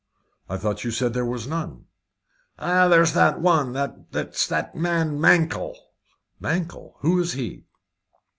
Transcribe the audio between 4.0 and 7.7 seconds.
it's that man Mankell." "Mankell? Who is he?"